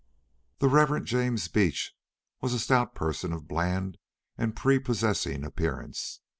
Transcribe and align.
The 0.57 0.67
Rev. 0.67 1.03
James 1.03 1.47
Beach 1.47 1.95
was 2.41 2.53
a 2.55 2.59
stout 2.59 2.95
person 2.95 3.31
of 3.31 3.47
bland 3.47 3.99
and 4.35 4.55
prepossessing 4.55 5.43
appearance. 5.43 6.21